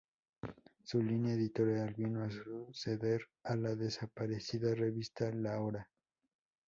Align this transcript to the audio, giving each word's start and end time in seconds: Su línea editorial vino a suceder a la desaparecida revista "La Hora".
Su 0.83 0.99
línea 1.03 1.35
editorial 1.35 1.93
vino 1.93 2.23
a 2.23 2.31
suceder 2.31 3.21
a 3.43 3.55
la 3.55 3.75
desaparecida 3.75 4.73
revista 4.73 5.29
"La 5.31 5.59
Hora". 5.59 5.87